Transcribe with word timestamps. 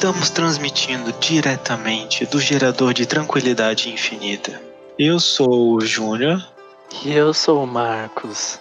Estamos 0.00 0.30
transmitindo 0.30 1.12
diretamente 1.20 2.24
do 2.24 2.40
gerador 2.40 2.94
de 2.94 3.04
tranquilidade 3.04 3.90
infinita. 3.90 4.58
Eu 4.98 5.20
sou 5.20 5.74
o 5.74 5.80
Júnior. 5.82 6.42
E 7.04 7.12
eu 7.12 7.34
sou 7.34 7.62
o 7.62 7.66
Marcos. 7.66 8.58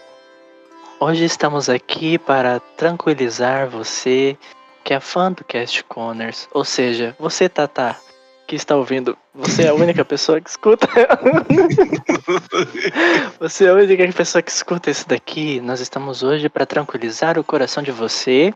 Hoje 1.00 1.24
estamos 1.24 1.70
aqui 1.70 2.18
para 2.18 2.60
tranquilizar 2.76 3.70
você 3.70 4.38
que 4.84 4.94
é 4.94 5.00
fã 5.00 5.32
do 5.32 5.46
Cast 5.46 5.82
Corners. 5.86 6.46
Ou 6.54 6.66
seja, 6.66 7.16
você, 7.18 7.48
Tata, 7.48 7.96
que 8.46 8.58
está 8.58 8.76
ouvindo, 8.76 9.18
você 9.34 9.64
é 9.64 9.70
a 9.70 9.74
única 9.74 10.04
pessoa 10.04 10.42
que 10.42 10.50
escuta. 10.50 10.90
você 13.40 13.64
é 13.64 13.70
a 13.70 13.76
única 13.76 14.12
pessoa 14.12 14.42
que 14.42 14.52
escuta 14.52 14.92
isso 14.92 15.08
daqui. 15.08 15.62
Nós 15.62 15.80
estamos 15.80 16.22
hoje 16.22 16.50
para 16.50 16.66
tranquilizar 16.66 17.40
o 17.40 17.46
coração 17.46 17.82
de 17.82 17.92
você 17.92 18.54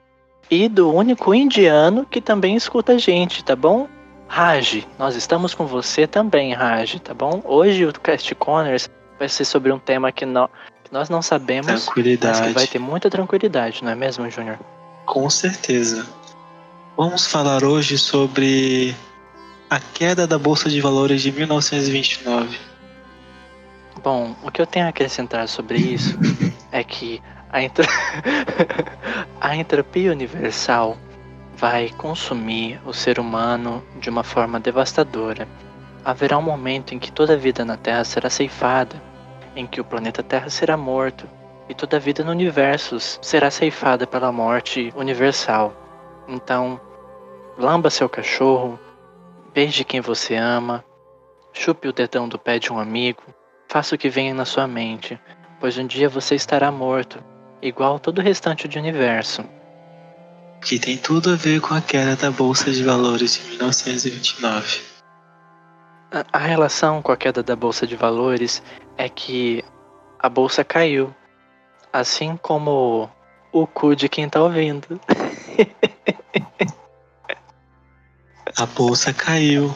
e 0.50 0.68
do 0.68 0.92
único 0.92 1.34
indiano 1.34 2.06
que 2.06 2.22
também 2.22 2.56
escuta 2.56 2.94
a 2.94 2.98
gente, 2.98 3.44
tá 3.44 3.56
bom? 3.56 3.88
Raj, 4.28 4.86
nós 4.98 5.16
estamos 5.16 5.54
com 5.54 5.66
você 5.66 6.08
também, 6.08 6.54
Raj, 6.54 7.00
tá 7.00 7.14
bom? 7.14 7.42
Hoje 7.46 7.86
o 7.86 7.94
Cast 7.94 8.34
Corners 8.36 8.90
vai 9.20 9.30
ser 9.30 9.46
sobre 9.46 9.72
um 9.72 9.80
tema 9.80 10.12
que, 10.12 10.26
não, 10.26 10.50
que 10.84 10.92
nós 10.92 11.10
não 11.10 11.22
sabemos, 11.22 11.68
mas 11.68 11.90
que 11.90 12.54
vai 12.54 12.68
ter 12.68 12.80
muita 12.80 13.10
tranquilidade, 13.10 13.84
não 13.84 13.92
é 13.92 13.96
mesmo, 13.96 14.30
Júnior? 14.30 14.60
Com 15.06 15.30
certeza. 15.30 16.08
Vamos 16.98 17.28
falar 17.28 17.64
hoje 17.64 17.98
sobre 17.98 18.96
a 19.70 19.80
queda 19.80 20.28
da 20.28 20.38
Bolsa 20.38 20.70
de 20.70 20.80
Valores 20.80 21.22
de 21.22 21.32
1929. 21.32 22.58
Bom, 24.04 24.36
o 24.44 24.52
que 24.52 24.62
eu 24.62 24.68
tenho 24.68 24.86
a 24.86 24.90
acrescentar 24.90 25.48
sobre 25.48 25.78
isso 25.78 26.18
é 26.72 26.84
que 26.84 27.22
a, 27.54 27.60
a 29.40 29.56
entropia 29.56 30.12
universal 30.12 30.98
vai 31.56 31.90
consumir 31.90 32.82
o 32.84 32.92
ser 32.92 33.20
humano 33.20 33.84
de 34.00 34.10
uma 34.10 34.24
forma 34.24 34.60
devastadora. 34.60 35.48
Haverá 36.04 36.38
um 36.38 36.42
momento 36.42 36.96
em 36.96 37.00
que 37.00 37.12
toda 37.12 37.34
a 37.34 37.38
vida 37.38 37.64
na 37.64 37.78
Terra 37.78 38.04
será 38.04 38.30
ceifada, 38.30 39.00
em 39.56 39.68
que 39.68 39.80
o 39.80 39.86
planeta 39.86 40.24
Terra 40.24 40.50
será 40.50 40.76
morto 40.76 41.30
e 41.70 41.76
toda 41.76 41.98
a 41.98 42.00
vida 42.00 42.24
no 42.24 42.32
universo 42.32 43.00
será 43.00 43.52
ceifada 43.52 44.08
pela 44.08 44.32
morte 44.32 44.92
universal. 44.96 45.74
Então, 46.28 46.82
lamba 47.56 47.92
seu 47.92 48.10
cachorro, 48.10 48.80
beije 49.54 49.84
quem 49.84 50.02
você 50.02 50.36
ama, 50.36 50.84
chupe 51.54 51.88
o 51.88 51.94
dedão 51.94 52.28
do 52.28 52.40
pé 52.40 52.58
de 52.58 52.74
um 52.74 52.80
amigo, 52.80 53.24
faça 53.68 53.94
o 53.94 53.98
que 53.98 54.10
venha 54.10 54.34
na 54.34 54.44
sua 54.44 54.68
mente, 54.68 55.20
pois 55.60 55.78
um 55.78 55.86
dia 55.86 56.10
você 56.10 56.34
estará 56.36 56.72
morto 56.72 57.24
igual 57.64 58.00
todo 58.00 58.20
o 58.20 58.22
restante 58.22 58.68
do 58.68 58.78
universo. 58.78 59.44
Que 60.62 60.78
tem 60.78 60.98
tudo 60.98 61.32
a 61.32 61.36
ver 61.36 61.62
com 61.62 61.74
a 61.74 61.82
queda 61.82 62.16
da 62.16 62.30
Bolsa 62.30 62.72
de 62.72 62.84
Valores 62.84 63.34
de 63.36 63.42
1929. 63.50 64.82
A, 66.12 66.24
a 66.34 66.40
relação 66.40 67.02
com 67.02 67.12
a 67.12 67.18
queda 67.18 67.42
da 67.42 67.56
Bolsa 67.56 67.88
de 67.88 67.96
Valores 67.96 68.62
é 68.98 69.10
que 69.10 69.64
a 70.20 70.30
bolsa 70.30 70.64
caiu, 70.64 71.12
assim 71.92 72.38
como 72.38 73.10
o 73.52 73.66
cu 73.66 73.96
de 73.96 74.08
quem 74.10 74.30
tá 74.30 74.42
ouvindo. 74.42 75.00
a 78.58 78.66
bolsa 78.66 79.14
caiu. 79.14 79.74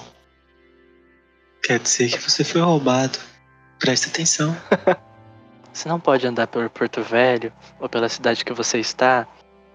Quer 1.63 1.79
dizer 1.79 2.09
que 2.09 2.19
você 2.19 2.43
foi 2.43 2.59
roubado. 2.61 3.17
Presta 3.79 4.09
atenção. 4.09 4.55
Você 5.77 5.87
não 5.87 5.99
pode 5.99 6.25
andar 6.25 6.47
por 6.47 6.67
Porto 6.71 7.03
Velho 7.03 7.53
ou 7.79 7.87
pela 7.87 8.09
cidade 8.09 8.43
que 8.43 8.51
você 8.51 8.79
está 8.79 9.27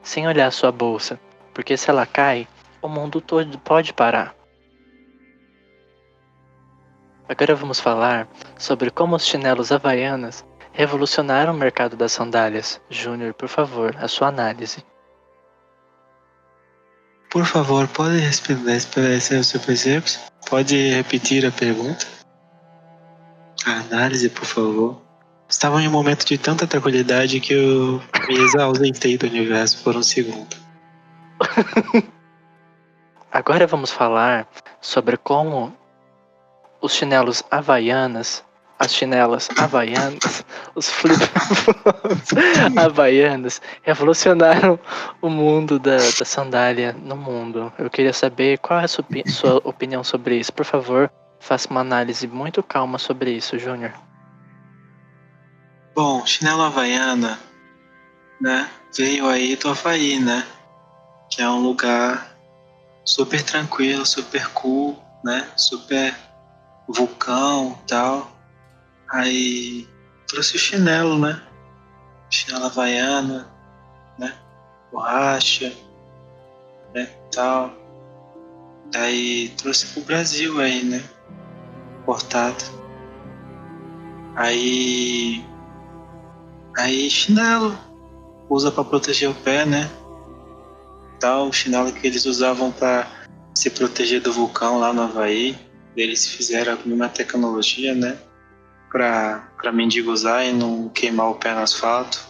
sem 0.03 0.27
olhar 0.27 0.51
sua 0.51 0.73
bolsa, 0.73 1.21
porque 1.55 1.77
se 1.77 1.89
ela 1.89 2.05
cai, 2.05 2.49
o 2.83 2.89
mundo 2.89 3.21
todo 3.21 3.57
pode 3.61 3.93
parar. 3.93 4.35
Agora 7.29 7.55
vamos 7.55 7.79
falar 7.79 8.27
sobre 8.59 8.91
como 8.91 9.15
os 9.15 9.25
chinelos 9.25 9.71
havaianas 9.71 10.45
revolucionaram 10.73 11.55
o 11.55 11.57
mercado 11.57 11.97
das 11.97 12.11
sandálias. 12.11 12.81
Júnior, 12.91 13.33
por 13.33 13.49
favor, 13.49 13.97
a 13.97 14.09
sua 14.09 14.27
análise. 14.27 14.85
Por 17.31 17.47
favor, 17.47 17.87
pode 17.87 18.19
responder 18.19 18.79
o 19.39 19.45
seu 19.45 19.61
exemplo? 19.69 20.11
Pode 20.51 20.95
repetir 20.97 21.47
a 21.47 21.53
pergunta? 21.53 22.09
A 23.65 23.71
análise, 23.75 24.29
por 24.29 24.45
favor. 24.45 25.02
Estava 25.53 25.83
em 25.83 25.87
um 25.87 25.91
momento 25.91 26.25
de 26.25 26.39
tanta 26.39 26.67
tranquilidade 26.67 27.39
que 27.39 27.53
eu 27.53 28.01
me 28.27 28.63
ausentei 28.63 29.19
do 29.19 29.27
universo 29.27 29.85
por 29.85 29.95
um 29.95 30.03
segundo. 30.03 30.57
Agora 33.31 33.67
vamos 33.67 33.91
falar 33.91 34.49
sobre 34.81 35.19
como 35.19 35.71
os 36.81 36.95
chinelos 36.95 37.45
havaianas, 37.51 38.43
as 38.79 38.95
chinelas 38.95 39.51
havaianas, 39.59 40.43
os 40.75 40.89
flip 40.89 41.21
havaianas 42.75 43.61
revolucionaram 43.83 44.81
o 45.21 45.29
mundo 45.29 45.79
da, 45.79 45.99
da 45.99 46.25
sandália 46.25 46.97
no 46.99 47.15
mundo. 47.15 47.71
Eu 47.79 47.91
queria 47.91 48.15
saber 48.15 48.57
qual 48.59 48.81
é 48.81 48.85
a 48.85 48.89
sua, 48.89 49.05
sua 49.27 49.57
opinião 49.65 50.03
sobre 50.03 50.39
isso. 50.39 50.53
Por 50.53 50.65
favor, 50.65 51.13
faça 51.39 51.69
uma 51.69 51.83
análise 51.83 52.27
muito 52.27 52.63
calma 52.63 52.99
sobre 52.99 53.33
isso, 53.33 53.59
Júnior. 53.59 53.93
Bom, 55.95 56.25
chinelo 56.25 56.63
havaiana, 56.63 57.39
né? 58.41 58.71
Veio 58.97 59.29
aí 59.29 59.57
do 59.57 59.69
Havaí, 59.69 60.19
né? 60.19 60.43
Que 61.29 61.43
é 61.43 61.49
um 61.51 61.61
lugar 61.61 62.35
super 63.05 63.43
tranquilo, 63.43 64.07
super 64.07 64.49
cool, 64.55 64.99
né? 65.23 65.47
Super 65.55 66.17
vulcão 66.89 67.79
tal. 67.87 68.33
Aí 69.11 69.87
trouxe 70.27 70.57
o 70.57 70.59
chinelo, 70.59 71.19
né? 71.19 71.43
Chinelo 72.31 72.65
havaiana, 72.65 73.53
né? 74.19 74.35
Borracha, 74.91 75.75
né? 76.95 77.05
Tal. 77.31 77.71
Aí 78.95 79.51
trouxe 79.59 79.89
pro 79.89 80.05
Brasil 80.05 80.59
aí, 80.59 80.83
né? 80.85 81.05
Portado. 82.07 82.65
Aí 84.37 85.52
Aí 86.79 87.11
chinelo 87.11 87.79
usa 88.49 88.71
para 88.71 88.85
proteger 88.85 89.31
o 89.31 89.35
pé, 89.35 89.65
né? 89.65 89.91
Tal, 91.21 91.49
o 91.49 91.53
chinelo 91.53 91.93
que 91.93 92.07
eles 92.07 92.25
usavam 92.25 92.73
para 92.73 93.07
se 93.55 93.71
proteger 93.71 94.21
do 94.21 94.33
vulcão 94.33 94.79
lá 94.79 94.93
no 94.93 95.03
Havaí. 95.03 95.59
Eles 95.97 96.27
fizeram 96.27 96.73
alguma 96.73 97.09
tecnologia, 97.09 97.95
né? 97.95 98.19
Para 98.91 99.73
mendigo 99.73 100.11
usar 100.11 100.45
e 100.45 100.53
não 100.53 100.89
queimar 100.89 101.31
o 101.31 101.35
pé 101.35 101.55
no 101.55 101.61
asfalto. 101.61 102.21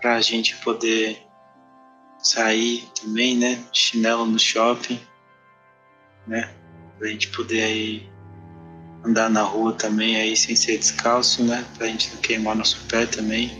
Para 0.00 0.16
a 0.16 0.20
gente 0.20 0.56
poder 0.56 1.22
sair 2.18 2.88
também, 3.00 3.36
né? 3.36 3.62
Chinelo 3.72 4.26
no 4.26 4.38
shopping, 4.38 5.00
né? 6.26 6.52
Pra 6.98 7.08
gente 7.08 7.28
poder 7.28 7.62
aí 7.62 8.11
andar 9.04 9.28
na 9.28 9.42
rua 9.42 9.72
também 9.72 10.16
aí 10.16 10.36
sem 10.36 10.54
ser 10.54 10.78
descalço, 10.78 11.44
né? 11.44 11.64
Pra 11.76 11.86
gente 11.86 12.12
não 12.14 12.20
queimar 12.20 12.56
nosso 12.56 12.80
pé 12.88 13.06
também. 13.06 13.50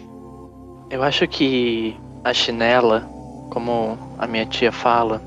Eu 0.91 1.03
acho 1.03 1.27
que 1.27 1.97
a 2.25 2.33
chinela, 2.33 3.09
como 3.51 3.99
a 4.19 4.27
minha 4.27 4.47
tia 4.47 4.71
fala, 4.71 5.23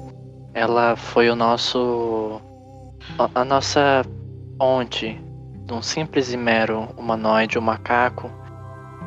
ela 0.54 0.96
foi 0.96 1.30
o 1.30 1.36
nosso. 1.36 2.42
a 3.34 3.44
nossa 3.44 4.04
ponte 4.58 5.20
de 5.66 5.74
um 5.74 5.81
simples 5.81 6.31
e 6.31 6.38
mero 6.38 6.88
humanoide 6.95 7.57
ou 7.57 7.63
macaco 7.63 8.31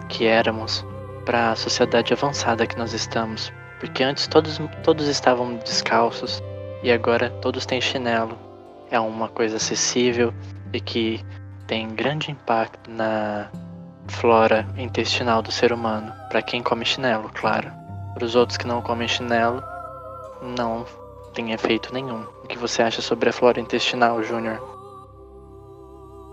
que 0.09 0.27
éramos 0.27 0.85
para 1.25 1.53
a 1.53 1.57
sociedade 1.57 2.13
avançada 2.13 2.67
que 2.67 2.77
nós 2.77 2.93
estamos. 2.93 3.53
Porque 3.81 4.03
antes 4.03 4.27
todos, 4.27 4.59
todos 4.83 5.07
estavam 5.07 5.57
descalços 5.57 6.43
e 6.83 6.91
agora 6.91 7.31
todos 7.41 7.65
têm 7.65 7.81
chinelo. 7.81 8.37
É 8.91 8.99
uma 8.99 9.29
coisa 9.29 9.57
acessível, 9.57 10.33
e 10.73 10.81
que 10.81 11.25
tem 11.67 11.89
grande 11.95 12.31
impacto 12.31 12.91
na 12.91 13.51
flora 14.09 14.67
intestinal 14.77 15.43
do 15.43 15.53
ser 15.53 15.73
humano, 15.73 16.13
para 16.29 16.43
quem 16.43 16.63
come 16.63 16.85
chinelo, 16.85 17.31
claro. 17.35 17.71
Para 18.15 18.25
os 18.25 18.35
outros 18.35 18.57
que 18.57 18.67
não 18.67 18.81
comem 18.81 19.07
chinelo, 19.07 19.63
não 20.57 20.85
tem 21.35 21.53
efeito 21.53 21.93
nenhum. 21.93 22.23
O 22.43 22.49
que 22.49 22.59
você 22.59 22.83
acha 22.83 23.03
sobre 23.03 23.29
a 23.29 23.33
flora 23.33 23.61
intestinal, 23.61 24.23
Júnior? 24.23 24.59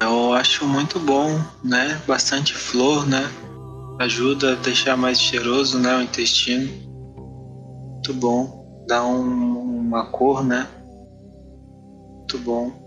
Eu 0.02 0.34
acho 0.34 0.66
muito 0.66 1.00
bom, 1.00 1.40
né? 1.64 2.02
Bastante 2.08 2.54
flor, 2.54 3.08
né? 3.08 3.30
Ajuda 4.00 4.54
a 4.54 4.56
deixar 4.56 4.98
mais 4.98 5.20
cheiroso, 5.20 5.80
né? 5.80 5.96
O 5.98 6.02
intestino. 6.02 6.68
Muito 7.94 8.14
bom. 8.14 8.86
Dá 8.88 9.04
um, 9.06 9.80
uma 9.80 10.06
cor, 10.08 10.44
né? 10.44 10.68
Muito 12.20 12.38
bom 12.40 12.85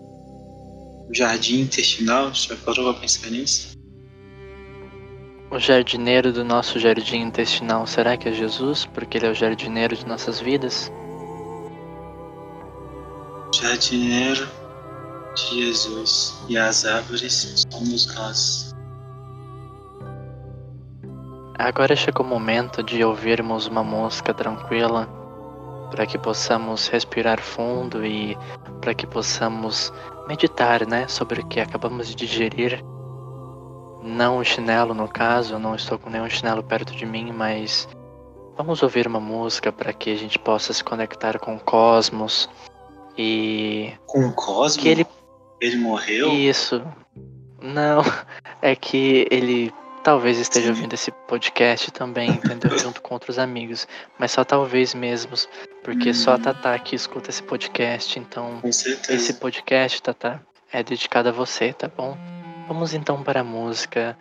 o 1.08 1.14
jardim 1.14 1.60
intestinal? 1.60 2.32
Já 2.34 2.56
parou 2.56 2.92
pra 2.92 3.00
pensar 3.00 3.30
nisso? 3.30 3.76
O 5.50 5.58
jardineiro 5.58 6.32
do 6.32 6.44
nosso 6.44 6.78
jardim 6.78 7.22
intestinal, 7.22 7.86
será 7.86 8.16
que 8.16 8.28
é 8.28 8.32
Jesus? 8.32 8.84
Porque 8.84 9.16
ele 9.16 9.26
é 9.26 9.30
o 9.30 9.34
jardineiro 9.34 9.96
de 9.96 10.06
nossas 10.06 10.40
vidas? 10.40 10.92
jardineiro 13.52 14.48
de 15.34 15.64
Jesus, 15.64 16.38
e 16.48 16.58
as 16.58 16.84
árvores 16.84 17.64
somos 17.70 18.14
nós. 18.14 18.74
Agora 21.58 21.96
chegou 21.96 22.24
o 22.24 22.28
momento 22.28 22.82
de 22.82 23.02
ouvirmos 23.02 23.66
uma 23.66 23.82
música 23.82 24.32
tranquila 24.32 25.08
para 25.90 26.06
que 26.06 26.18
possamos 26.18 26.86
respirar 26.88 27.40
fundo 27.40 28.04
e 28.04 28.36
para 28.80 28.94
que 28.94 29.06
possamos 29.06 29.92
meditar, 30.28 30.86
né, 30.86 31.08
sobre 31.08 31.40
o 31.40 31.46
que 31.46 31.58
acabamos 31.58 32.08
de 32.08 32.14
digerir. 32.14 32.84
Não 34.02 34.38
o 34.38 34.44
chinelo 34.44 34.94
no 34.94 35.08
caso, 35.08 35.58
não 35.58 35.74
estou 35.74 35.98
com 35.98 36.10
nenhum 36.10 36.28
chinelo 36.28 36.62
perto 36.62 36.94
de 36.94 37.04
mim, 37.04 37.32
mas 37.32 37.88
vamos 38.56 38.82
ouvir 38.82 39.06
uma 39.06 39.18
música 39.18 39.72
para 39.72 39.92
que 39.92 40.12
a 40.12 40.16
gente 40.16 40.38
possa 40.38 40.72
se 40.72 40.84
conectar 40.84 41.38
com 41.38 41.56
o 41.56 41.60
cosmos 41.60 42.48
e 43.16 43.92
com 44.06 44.26
o 44.26 44.32
cosmos. 44.32 44.76
Que 44.76 44.88
ele 44.88 45.06
ele 45.60 45.76
morreu? 45.76 46.32
Isso. 46.32 46.82
Não, 47.60 48.02
é 48.62 48.76
que 48.76 49.26
ele 49.30 49.72
talvez 50.02 50.38
esteja 50.38 50.70
ouvindo 50.70 50.94
esse 50.94 51.10
podcast 51.26 51.90
também, 51.90 52.30
entendeu? 52.30 52.78
Junto 52.78 53.02
com 53.02 53.14
outros 53.14 53.38
amigos. 53.38 53.86
Mas 54.18 54.32
só 54.32 54.44
talvez 54.44 54.94
mesmo, 54.94 55.34
porque 55.82 56.12
só 56.12 56.34
a 56.34 56.38
Tatá 56.38 56.78
que 56.78 56.94
escuta 56.94 57.30
esse 57.30 57.42
podcast. 57.42 58.18
Então, 58.18 58.60
esse 58.64 59.34
podcast, 59.34 60.02
Tatá, 60.02 60.40
é 60.72 60.82
dedicado 60.82 61.28
a 61.28 61.32
você, 61.32 61.72
tá 61.72 61.88
bom? 61.88 62.16
Vamos 62.66 62.92
então 62.92 63.22
para 63.22 63.40
a 63.40 63.44
música. 63.44 64.16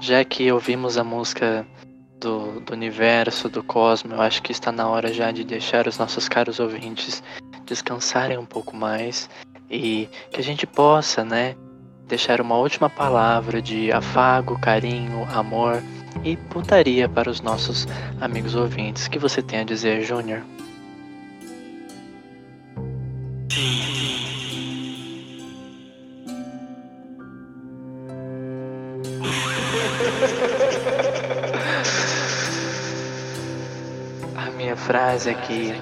Já 0.00 0.24
que 0.24 0.50
ouvimos 0.50 0.98
a 0.98 1.04
música 1.04 1.66
do, 2.20 2.60
do 2.60 2.72
universo, 2.72 3.48
do 3.48 3.62
cosmo, 3.62 4.14
eu 4.14 4.20
acho 4.20 4.42
que 4.42 4.52
está 4.52 4.72
na 4.72 4.88
hora 4.88 5.12
já 5.12 5.30
de 5.30 5.44
deixar 5.44 5.86
os 5.86 5.98
nossos 5.98 6.28
caros 6.28 6.60
ouvintes 6.60 7.22
descansarem 7.64 8.38
um 8.38 8.44
pouco 8.44 8.76
mais 8.76 9.28
e 9.70 10.08
que 10.30 10.40
a 10.40 10.42
gente 10.42 10.66
possa, 10.66 11.24
né, 11.24 11.56
deixar 12.06 12.40
uma 12.40 12.56
última 12.56 12.88
palavra 12.88 13.60
de 13.60 13.90
afago, 13.90 14.58
carinho, 14.60 15.26
amor 15.32 15.82
e 16.24 16.36
putaria 16.36 17.08
para 17.08 17.30
os 17.30 17.40
nossos 17.40 17.86
amigos 18.20 18.54
ouvintes. 18.54 19.06
O 19.06 19.10
que 19.10 19.18
você 19.18 19.42
tem 19.42 19.60
a 19.60 19.64
dizer, 19.64 20.02
Júnior? 20.02 20.42
A 34.36 34.50
minha 34.52 34.76
frase 34.76 35.30
é 35.30 35.34
que 35.34 35.74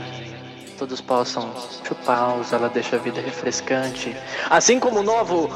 todos 0.79 1.01
possam 1.01 1.53
chupá-los, 1.87 2.53
ela 2.53 2.69
deixa 2.69 2.97
a 2.97 2.99
vida 2.99 3.21
refrescante. 3.21 4.17
Assim 4.51 4.81
como 4.81 5.01
o 5.01 5.03
novo. 5.03 5.49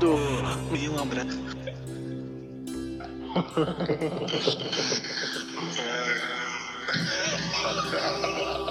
Do. 0.00 0.16
Milan 0.70 1.06